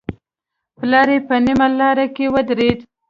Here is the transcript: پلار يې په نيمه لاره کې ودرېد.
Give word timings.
پلار 0.77 1.07
يې 1.13 1.19
په 1.27 1.35
نيمه 1.45 1.67
لاره 1.79 2.05
کې 2.15 2.25
ودرېد. 2.33 2.79